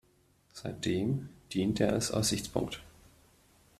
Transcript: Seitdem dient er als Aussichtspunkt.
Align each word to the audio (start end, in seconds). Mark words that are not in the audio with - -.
Seitdem 0.53 1.29
dient 1.53 1.79
er 1.79 1.93
als 1.93 2.09
Aussichtspunkt. 2.09 2.81